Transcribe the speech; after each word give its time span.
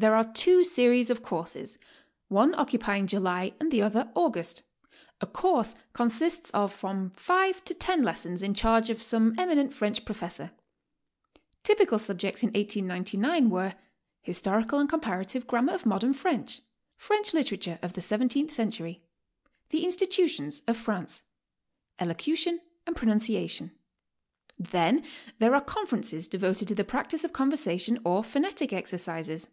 There 0.00 0.14
are 0.14 0.32
two 0.32 0.62
series 0.62 1.10
of 1.10 1.24
courses, 1.24 1.76
one 2.28 2.54
occupying 2.54 3.08
July 3.08 3.54
and 3.58 3.72
the 3.72 3.82
other 3.82 4.12
August. 4.14 4.62
A 5.20 5.26
course 5.26 5.74
consists 5.92 6.50
of 6.50 6.72
from 6.72 7.10
five 7.10 7.64
to 7.64 7.74
ten 7.74 8.04
lessons 8.04 8.40
in 8.40 8.54
charge 8.54 8.90
of 8.90 9.02
some 9.02 9.34
eminent 9.36 9.72
French 9.74 10.04
professor. 10.04 10.52
Typical 11.64 11.98
subjects 11.98 12.44
in 12.44 12.50
1899 12.50 13.50
were— 13.50 13.74
Historical 14.22 14.78
and 14.78 14.88
Comparative 14.88 15.48
Gram 15.48 15.64
mar 15.66 15.74
of 15.74 15.84
Modern 15.84 16.12
French; 16.12 16.60
French 16.96 17.34
Literature 17.34 17.80
of 17.82 17.94
the 17.94 18.00
17th 18.00 18.52
Cen 18.52 18.70
tury; 18.70 19.00
tfhe 19.70 19.82
Institutions 19.82 20.62
of 20.68 20.76
France; 20.76 21.24
Elocution 21.98 22.60
and 22.86 22.94
Pronuncia 22.94 23.50
tion. 23.50 23.72
Then 24.56 25.02
there 25.40 25.56
are 25.56 25.60
conferences 25.60 26.28
devoted 26.28 26.68
to 26.68 26.76
the 26.76 26.84
practice 26.84 27.24
of 27.24 27.32
conversation 27.32 27.98
or 28.04 28.22
phonetic 28.22 28.72
exercises. 28.72 29.48